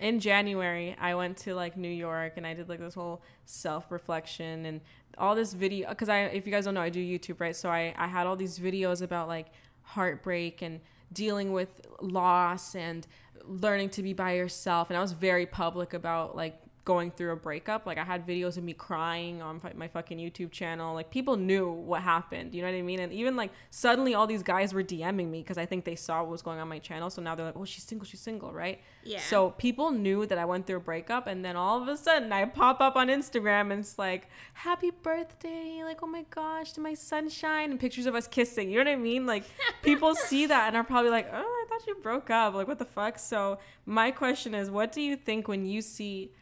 [0.00, 3.92] in January, I went to like New York and I did like this whole self
[3.92, 4.80] reflection and
[5.18, 5.92] all this video.
[5.94, 7.54] Cause I, if you guys don't know, I do YouTube, right?
[7.54, 9.48] So I, I had all these videos about like
[9.82, 10.80] heartbreak and
[11.12, 13.06] dealing with loss and
[13.44, 14.90] learning to be by yourself.
[14.90, 16.58] And I was very public about like
[16.90, 17.86] going through a breakup.
[17.86, 20.92] Like I had videos of me crying on my fucking YouTube channel.
[20.92, 22.52] Like people knew what happened.
[22.52, 22.98] You know what I mean?
[22.98, 26.20] And even like suddenly all these guys were DMing me because I think they saw
[26.22, 27.08] what was going on my channel.
[27.08, 28.80] So now they're like, oh, she's single, she's single, right?
[29.04, 29.20] Yeah.
[29.20, 32.32] So people knew that I went through a breakup, and then all of a sudden
[32.32, 36.80] I pop up on Instagram and it's like, "Happy birthday!" Like, oh my gosh, to
[36.80, 38.68] my sunshine, and pictures of us kissing.
[38.68, 39.26] You know what I mean?
[39.26, 39.44] Like,
[39.82, 42.80] people see that and are probably like, "Oh, I thought you broke up." Like, what
[42.80, 43.18] the fuck?
[43.18, 46.32] So my question is, what do you think when you see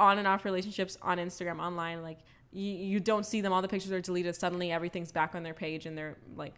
[0.00, 2.02] on and off relationships on Instagram online?
[2.02, 2.18] Like,
[2.52, 3.52] you you don't see them.
[3.52, 4.34] All the pictures are deleted.
[4.36, 6.54] Suddenly everything's back on their page, and they're like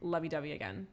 [0.00, 0.86] lovey dovey again.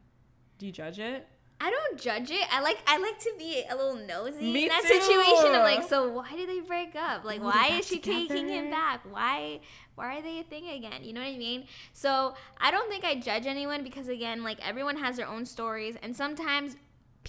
[0.58, 1.28] Do you judge it?
[1.62, 2.46] I don't judge it.
[2.54, 4.88] I like I like to be a little nosy Me in that too.
[5.02, 5.54] situation.
[5.54, 7.26] I'm like, so why did they break up?
[7.26, 9.02] Like, why is she taking him back?
[9.12, 9.60] Why
[9.96, 11.04] why are they a thing again?
[11.04, 11.66] You know what I mean?
[11.92, 15.98] So I don't think I judge anyone because again, like everyone has their own stories,
[16.02, 16.78] and sometimes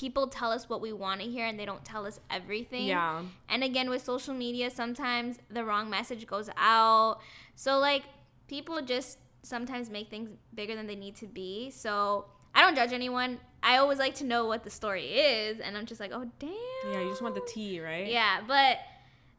[0.00, 2.86] people tell us what we want to hear and they don't tell us everything.
[2.86, 3.22] Yeah.
[3.50, 7.18] And again, with social media, sometimes the wrong message goes out.
[7.54, 8.04] So, like,
[8.48, 11.70] people just sometimes make things bigger than they need to be.
[11.70, 13.40] So, I don't judge anyone.
[13.62, 15.60] I always like to know what the story is.
[15.60, 16.50] And I'm just like, oh, damn.
[16.90, 18.06] Yeah, you just want the tea, right?
[18.06, 18.78] Yeah, but.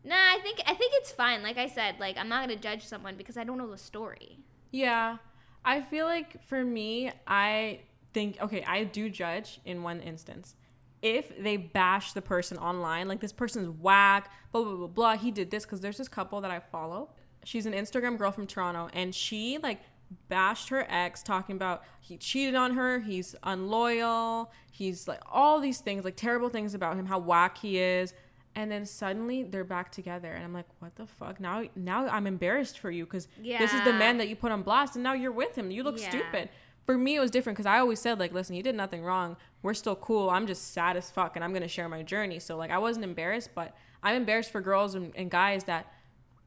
[0.03, 1.43] Nah, I think I think it's fine.
[1.43, 4.39] Like I said, like I'm not gonna judge someone because I don't know the story.
[4.71, 5.17] Yeah.
[5.63, 7.81] I feel like for me, I
[8.13, 10.55] think okay, I do judge in one instance.
[11.01, 15.31] If they bash the person online, like this person's whack, blah blah blah blah, he
[15.31, 17.09] did this because there's this couple that I follow.
[17.43, 19.79] She's an Instagram girl from Toronto, and she like
[20.27, 25.79] bashed her ex, talking about he cheated on her, he's unloyal, he's like all these
[25.79, 28.13] things, like terrible things about him, how whack he is.
[28.53, 32.27] And then suddenly they're back together, and I'm like, "What the fuck?" Now, now I'm
[32.27, 35.13] embarrassed for you because this is the man that you put on blast, and now
[35.13, 35.71] you're with him.
[35.71, 36.09] You look Yeah.
[36.09, 36.49] stupid.
[36.85, 39.37] For me, it was different because I always said, like, listen, you did nothing wrong.
[39.61, 40.29] We're still cool.
[40.29, 42.39] I'm just sad as fuck, and I'm gonna share my journey.
[42.39, 45.93] So, like, I wasn't embarrassed, but I'm embarrassed for girls and, and guys that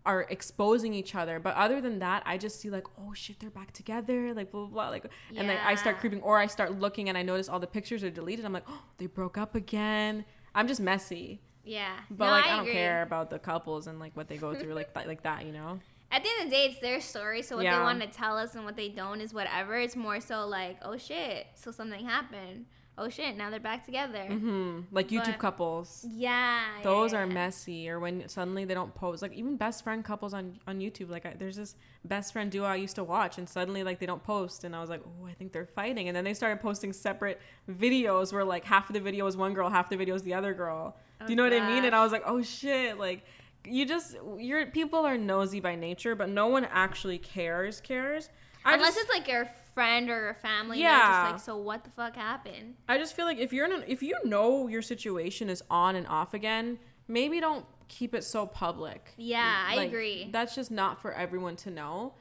[0.07, 1.39] are exposing each other.
[1.41, 4.67] But other than that, I just see like, oh shit, they're back together, like blah
[4.67, 4.89] blah, blah.
[4.91, 7.67] like, and then I start creeping, or I start looking, and I notice all the
[7.67, 8.45] pictures are deleted.
[8.45, 10.25] I'm like, oh, they broke up again.
[10.55, 11.97] I'm just messy, Yeah.
[12.11, 12.73] but No, like, I, don't agree.
[12.75, 15.81] care about the couples and like what they go through, like like that, you know.
[16.15, 17.43] At the end of the day, it's their story.
[17.43, 17.77] So what Yeah.
[17.79, 19.75] they want to tell us and what they don't is whatever.
[19.77, 22.67] It's more so like, oh shit, so something happened.
[22.97, 24.25] Oh shit, now they're back together.
[24.27, 26.07] hmm Like YouTube But- couples.
[26.09, 26.61] Yeah.
[26.85, 27.33] those yeah, are yeah.
[27.35, 31.09] messy or when suddenly they don't post like even best friend couples on on youtube
[31.11, 31.75] like I, there's this
[32.05, 34.81] best friend duo i used to watch and suddenly like they don't post and i
[34.83, 38.45] was like oh i think they're fighting and then they started posting separate videos where
[38.45, 40.95] like half of the video is one girl half the video is the other girl
[41.27, 43.25] do you know Oh, what i mean and i was like oh shit like
[43.67, 48.29] you just your people are nosy by nature but no one actually cares cares
[48.65, 50.81] I Unless just, it's like your friend or your family.
[50.81, 51.31] Yeah.
[51.33, 52.77] Like, so what the fuck happened?
[52.89, 55.97] I just feel like if you're in an, if you know your situation is on
[55.97, 59.13] and off again, maybe don't keep it so public.
[59.17, 60.31] Yeah, I agree.
[60.33, 62.15] That's just not for everyone to know.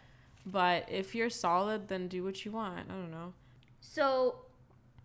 [0.45, 2.89] But if you're solid, then do what you want.
[2.89, 3.33] I don't know.
[3.79, 4.39] So,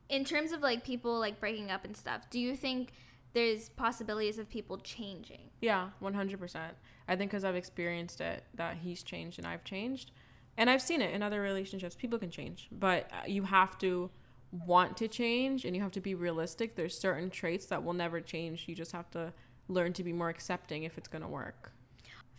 [0.08, 2.90] in terms of like people like breaking up and stuff, do you think
[3.32, 5.50] there's possibilities of people changing?
[5.60, 6.58] Yeah, 100%.
[7.08, 10.10] I think because I've experienced it, that he's changed and I've changed.
[10.56, 11.94] And I've seen it in other relationships.
[11.94, 14.10] People can change, but uh, you have to
[14.50, 16.74] want to change and you have to be realistic.
[16.74, 18.64] There's certain traits that will never change.
[18.66, 19.32] You just have to
[19.68, 21.72] learn to be more accepting if it's going to work.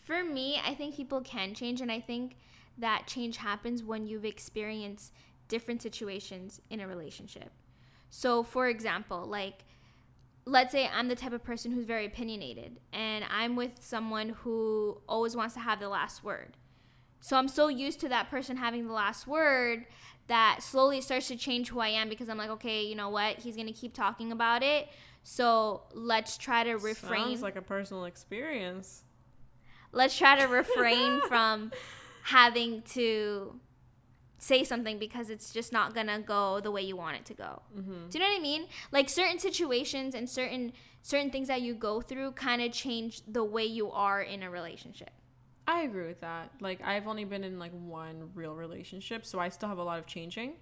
[0.03, 2.35] For me, I think people can change, and I think
[2.77, 5.13] that change happens when you've experienced
[5.47, 7.51] different situations in a relationship.
[8.09, 9.65] So, for example, like,
[10.49, 15.01] let's say I'm the type of person who's very opinionated, and I'm with someone who
[15.07, 16.57] always wants to have the last word.
[17.21, 19.85] So, I'm so used to that person having the last word
[20.27, 23.09] that slowly it starts to change who I am because I'm like, okay, you know
[23.09, 23.37] what?
[23.39, 24.87] He's gonna keep talking about it.
[25.23, 27.25] So let's try to refrain.
[27.25, 29.03] Sounds like a personal experience.
[29.91, 31.71] Let's try to refrain from
[32.23, 33.59] having to
[34.39, 37.61] say something because it's just not gonna go the way you want it to go.
[37.77, 38.09] Mm-hmm.
[38.09, 38.65] Do you know what I mean?
[38.91, 43.43] Like certain situations and certain certain things that you go through kind of change the
[43.43, 45.11] way you are in a relationship.
[45.67, 46.51] I agree with that.
[46.59, 49.99] Like I've only been in like one real relationship, so I still have a lot
[49.99, 50.53] of changing.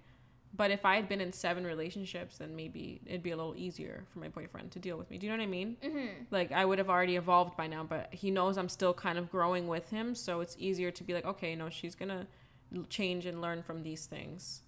[0.54, 4.06] But if I had been in seven relationships, then maybe it'd be a little easier
[4.10, 5.18] for my boyfriend to deal with me.
[5.18, 5.76] Do you know what I mean?
[5.84, 6.06] Mm-hmm.
[6.30, 9.30] Like I would have already evolved by now, but he knows I'm still kind of
[9.30, 12.26] growing with him, so it's easier to be like, okay, no, she's gonna
[12.88, 14.62] change and learn from these things.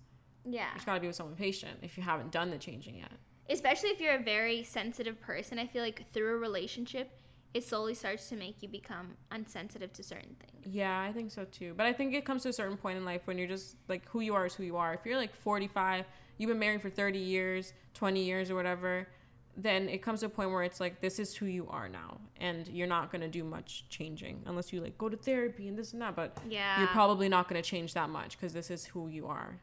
[0.44, 3.12] Yeah, you just gotta be with someone patient if you haven't done the changing yet.
[3.48, 7.10] Especially if you're a very sensitive person, I feel like through a relationship,
[7.52, 10.72] it slowly starts to make you become unsensitive to certain things.
[10.72, 11.74] Yeah, I think so too.
[11.76, 14.08] But I think it comes to a certain point in life when you're just like
[14.08, 14.94] who you are is who you are.
[14.94, 16.04] If you're like 45,
[16.38, 19.08] you've been married for 30 years, 20 years or whatever,
[19.56, 22.18] then it comes to a point where it's like this is who you are now
[22.38, 25.78] and you're not going to do much changing unless you like go to therapy and
[25.78, 26.78] this and that, but yeah.
[26.78, 29.60] you're probably not going to change that much because this is who you are.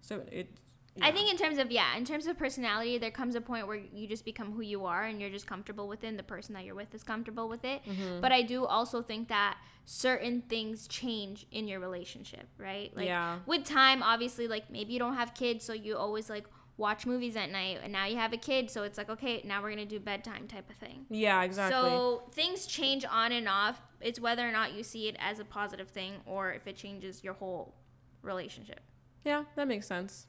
[0.00, 0.48] So it
[0.96, 1.06] yeah.
[1.06, 3.76] I think in terms of yeah, in terms of personality, there comes a point where
[3.76, 6.54] you just become who you are and you're just comfortable with it and the person
[6.54, 7.82] that you're with is comfortable with it.
[7.84, 8.20] Mm-hmm.
[8.20, 12.96] But I do also think that certain things change in your relationship, right?
[12.96, 13.40] Like yeah.
[13.46, 16.46] with time, obviously like maybe you don't have kids so you always like
[16.78, 19.62] watch movies at night and now you have a kid so it's like okay, now
[19.62, 21.06] we're to do bedtime type of thing.
[21.08, 21.90] Yeah, exactly.
[21.90, 23.80] So things change on and off.
[24.00, 27.24] It's whether or not you see it as a positive thing or if it changes
[27.24, 27.74] your whole
[28.22, 28.80] relationship.
[29.24, 30.26] Yeah, that makes sense.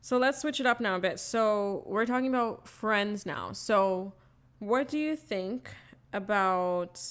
[0.00, 1.18] So let's switch it up now a bit.
[1.18, 3.52] So we're talking about friends now.
[3.52, 4.14] So
[4.60, 5.70] what do you think
[6.12, 7.02] about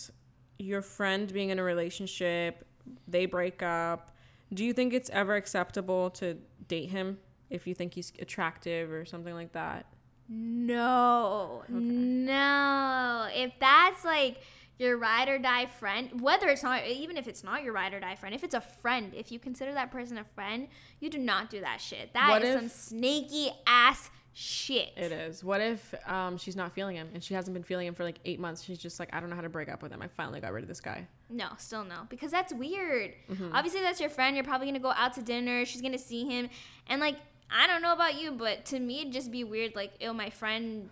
[0.58, 2.66] your friend being in a relationship?
[3.08, 4.16] They break up.
[4.54, 6.38] Do you think it's ever acceptable to
[6.68, 7.18] date him
[7.56, 9.86] if you think he's attractive or something like that?
[10.30, 11.64] No.
[11.70, 11.80] Okay.
[11.80, 13.28] No.
[13.34, 14.38] If that's like
[14.78, 18.00] your ride or die friend, whether it's not, even if it's not your ride or
[18.00, 20.68] die friend, if it's a friend, if you consider that person a friend,
[21.00, 22.14] you do not do that shit.
[22.14, 24.92] That what is some snaky ass shit.
[24.98, 25.44] It is.
[25.44, 28.20] What if um, she's not feeling him and she hasn't been feeling him for like
[28.26, 28.64] eight months?
[28.64, 30.02] She's just like, I don't know how to break up with him.
[30.02, 31.08] I finally got rid of this guy.
[31.30, 33.14] No, still no, because that's weird.
[33.32, 33.56] Mm-hmm.
[33.56, 34.36] Obviously, that's your friend.
[34.36, 35.66] You're probably gonna go out to dinner.
[35.66, 36.50] She's gonna see him,
[36.88, 37.16] and like,
[37.50, 39.76] I don't know about you, but to me, it'd just be weird.
[39.76, 40.90] Like, oh, my friend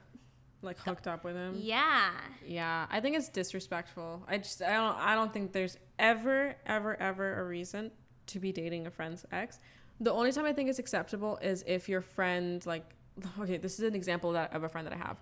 [0.64, 1.56] like hooked up with him.
[1.58, 2.12] Yeah.
[2.46, 4.24] Yeah, I think it's disrespectful.
[4.28, 7.92] I just I don't I don't think there's ever ever ever a reason
[8.28, 9.60] to be dating a friend's ex.
[10.00, 12.96] The only time I think it's acceptable is if your friend like
[13.40, 15.18] okay, this is an example of, that, of a friend that I have.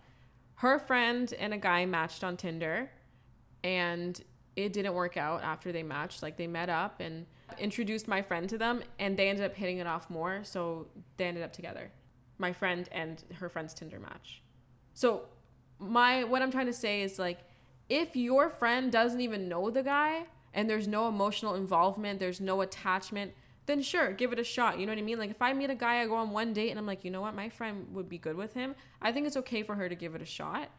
[0.56, 2.92] Her friend and a guy matched on Tinder
[3.64, 4.22] and
[4.56, 6.22] it didn't work out after they matched.
[6.22, 7.26] Like they met up and
[7.60, 10.88] introduced my friend to them and they ended up hitting it off more, so
[11.18, 11.92] they ended up together.
[12.38, 14.42] My friend and her friend's Tinder match.
[14.94, 15.24] So
[15.80, 17.40] my what I'm trying to say is like
[17.90, 22.62] if your friend doesn't even know the guy and there's no emotional involvement, there's no
[22.62, 23.34] attachment,
[23.66, 24.80] then sure, give it a shot.
[24.80, 25.20] You know what I mean?
[25.20, 27.12] Like if I meet a guy, I go on one date and I'm like, you
[27.12, 28.76] know what, my friend would be good with him.
[29.02, 30.70] I think it's okay for her to give it a shot.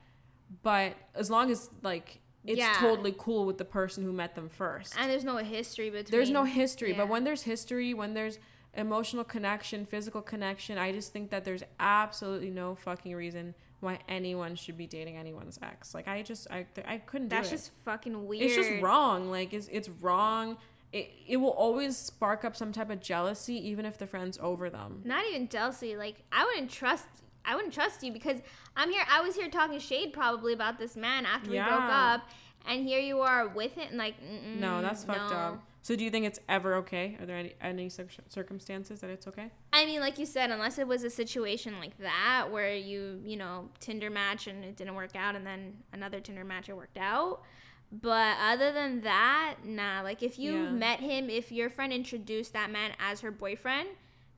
[0.62, 2.76] But as long as like it's yeah.
[2.78, 4.94] totally cool with the person who met them first.
[4.98, 6.98] And there's no history between There's no history, yeah.
[6.98, 8.38] but when there's history, when there's
[8.74, 14.54] emotional connection, physical connection, I just think that there's absolutely no fucking reason why anyone
[14.54, 15.94] should be dating anyone's ex.
[15.94, 18.44] Like I just I I couldn't That's just fucking weird.
[18.44, 19.30] It's just wrong.
[19.30, 20.56] Like it's it's wrong.
[20.92, 24.68] It, it will always spark up some type of jealousy even if the friend's over
[24.70, 25.00] them.
[25.04, 25.96] Not even jealousy.
[25.96, 27.06] Like I wouldn't trust
[27.44, 28.38] I wouldn't trust you because
[28.76, 31.64] I'm here I was here talking shade probably about this man after yeah.
[31.64, 32.30] we broke up
[32.66, 35.36] and here you are with it and like No, that's fucked no.
[35.36, 35.62] up.
[35.84, 37.16] So do you think it's ever okay?
[37.20, 37.90] Are there any any
[38.28, 39.50] circumstances that it's okay?
[39.72, 43.36] I mean, like you said, unless it was a situation like that where you, you
[43.36, 46.98] know, Tinder match and it didn't work out and then another Tinder match it worked
[46.98, 47.42] out.
[47.90, 50.02] But other than that, nah.
[50.02, 50.70] Like if you yeah.
[50.70, 53.88] met him, if your friend introduced that man as her boyfriend,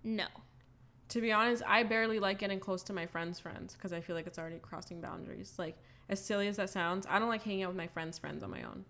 [0.03, 0.27] no.
[1.11, 4.17] To be honest, I barely like getting close to my friends' friends because I feel
[4.17, 5.55] like it's already crossing boundaries.
[5.59, 5.77] Like,
[6.09, 8.51] as silly as that sounds, I don't like hanging out with my friends' friends on
[8.51, 8.85] my own.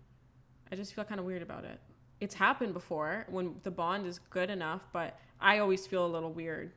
[0.71, 1.79] I just feel kind of weird about it.
[2.19, 6.31] It's happened before when the bond is good enough, but I always feel a little
[6.31, 6.71] weird.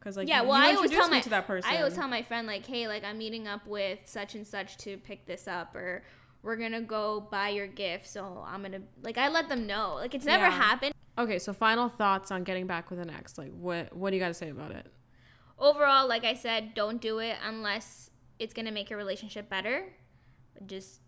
[0.00, 1.70] Cause like yeah, well, you I always tell my to that person.
[1.72, 4.76] I always tell my friend like, hey, like I'm meeting up with such and such
[4.78, 6.02] to pick this up, or
[6.42, 8.08] we're gonna go buy your gift.
[8.08, 9.94] So I'm gonna like I let them know.
[9.94, 10.50] Like it's never Yeah.
[10.50, 10.92] happened.
[11.18, 13.36] Okay, so final thoughts on getting back with an ex.
[13.36, 14.86] Like, what what do you got to say about it?
[15.58, 19.92] Overall, like I said, don't do it unless it's gonna make your relationship better.
[20.66, 21.00] Just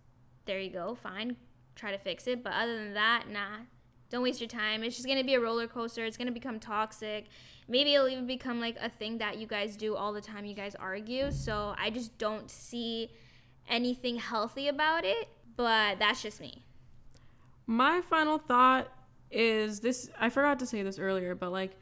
[0.45, 1.37] there you go, fine.
[1.75, 2.45] Try to fix it.
[2.45, 3.64] But other than that, nah.
[4.11, 4.85] Don't waste your time.
[4.85, 6.05] It's just gonna be a roller coaster.
[6.05, 7.27] It's gonna become toxic.
[7.67, 10.45] Maybe it'll even become like a thing that you guys do all the time.
[10.45, 11.33] You guys argue.
[11.33, 13.11] So I just don't see
[13.69, 15.29] anything healthy about it.
[15.57, 16.64] But that's just me.
[17.67, 18.88] My final thought
[19.35, 21.77] is this I forgot to say this earlier, but like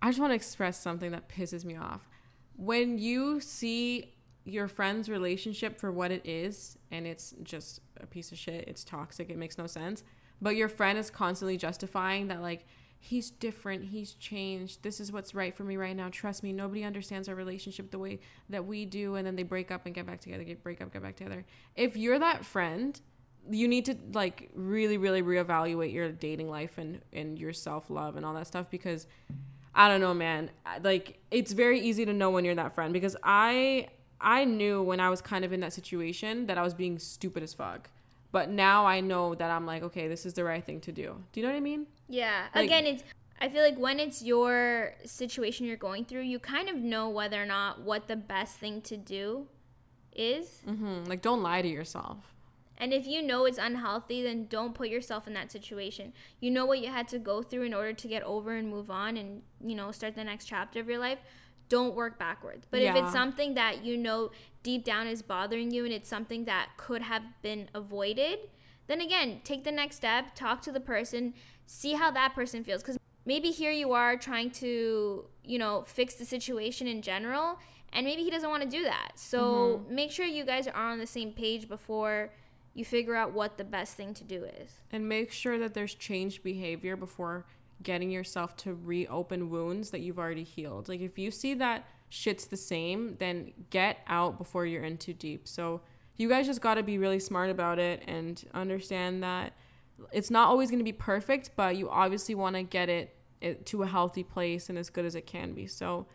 [0.00, 2.08] I just want to express something that pisses me off.
[2.56, 8.30] When you see your friend's relationship for what it is and it's just a piece
[8.30, 10.04] of shit, it's toxic, it makes no sense,
[10.40, 12.66] but your friend is constantly justifying that like
[13.00, 14.82] he's different, he's changed.
[14.82, 16.08] This is what's right for me right now.
[16.10, 19.70] Trust me, nobody understands our relationship the way that we do and then they break
[19.70, 21.44] up and get back together, get break up, get back together.
[21.74, 23.00] If you're that friend,
[23.50, 28.24] you need to like really really reevaluate your dating life and and your self-love and
[28.24, 29.06] all that stuff because
[29.74, 30.50] I don't know, man.
[30.82, 33.88] Like it's very easy to know when you're that friend because I
[34.20, 37.42] I knew when I was kind of in that situation that I was being stupid
[37.42, 37.90] as fuck.
[38.32, 41.22] But now I know that I'm like, okay, this is the right thing to do.
[41.32, 41.86] Do you know what I mean?
[42.08, 42.46] Yeah.
[42.54, 43.04] Like- Again, it's
[43.40, 47.42] I feel like when it's your situation you're going through, you kind of know whether
[47.42, 49.48] or not what the best thing to do
[50.14, 50.62] is.
[50.64, 52.33] hmm Like don't lie to yourself.
[52.76, 56.12] And if you know it's unhealthy, then don't put yourself in that situation.
[56.40, 58.90] You know what you had to go through in order to get over and move
[58.90, 61.18] on and, you know, start the next chapter of your life.
[61.68, 62.66] Don't work backwards.
[62.70, 64.30] But if it's something that you know
[64.62, 68.40] deep down is bothering you and it's something that could have been avoided,
[68.86, 71.32] then again, take the next step, talk to the person,
[71.66, 72.82] see how that person feels.
[72.82, 77.58] Because maybe here you are trying to, you know, fix the situation in general,
[77.92, 79.12] and maybe he doesn't want to do that.
[79.14, 79.94] So mm-hmm.
[79.94, 82.30] make sure you guys are on the same page before
[82.74, 84.80] you figure out what the best thing to do is.
[84.90, 87.46] and make sure that there's changed behavior before
[87.82, 90.88] getting yourself to reopen wounds that you've already healed.
[90.88, 95.12] Like if you see that shit's the same, then get out before you're in too
[95.12, 95.46] deep.
[95.48, 95.80] So
[96.16, 99.52] you guys just got to be really smart about it and understand that
[100.12, 103.66] it's not always going to be perfect, but you obviously want to get it, it
[103.66, 105.66] to a healthy place and as good as it can be.
[105.66, 106.06] So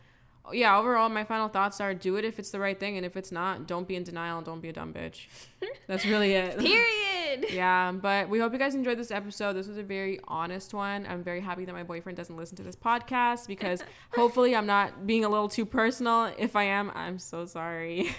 [0.54, 3.18] yeah, overall my final thoughts are do it if it's the right thing and if
[3.18, 5.28] it's not, don't be in denial and don't be a dumb bitch.
[5.88, 6.58] That's really it.
[6.60, 7.46] Period.
[7.52, 9.54] Yeah, but we hope you guys enjoyed this episode.
[9.54, 11.06] This was a very honest one.
[11.08, 13.84] I'm very happy that my boyfriend doesn't listen to this podcast because
[14.14, 16.34] hopefully I'm not being a little too personal.
[16.38, 18.16] If I am, I'm so sorry.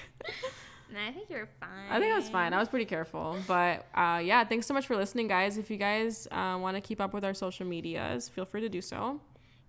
[0.93, 1.71] Nah, I think you're fine.
[1.89, 2.53] I think I was fine.
[2.53, 3.37] I was pretty careful.
[3.47, 5.57] But uh, yeah, thanks so much for listening, guys.
[5.57, 8.69] If you guys uh, want to keep up with our social medias, feel free to
[8.69, 9.21] do so.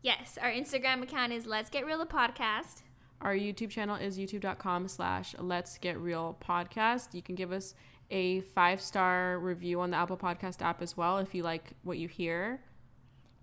[0.03, 2.81] Yes, our Instagram account is Let's Get Real the Podcast.
[3.21, 7.13] Our YouTube channel is youtube.com slash let's get real podcast.
[7.13, 7.75] You can give us
[8.09, 11.99] a five star review on the Apple Podcast app as well if you like what
[11.99, 12.61] you hear.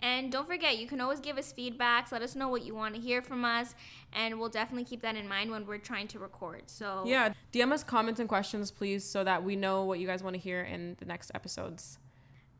[0.01, 2.11] And don't forget, you can always give us feedbacks.
[2.11, 3.77] Let us know what you want to hear from us,
[4.13, 6.63] and we'll definitely keep that in mind when we're trying to record.
[6.67, 10.25] So Yeah, DM us comments and questions, please, so that we know what you guys
[10.25, 11.99] want to hear in the next episodes.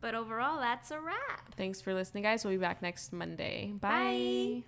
[0.01, 1.55] But overall, that's a wrap.
[1.55, 2.43] Thanks for listening, guys.
[2.45, 3.73] We'll be back next Monday.
[3.79, 3.89] Bye.
[3.89, 4.63] Bye.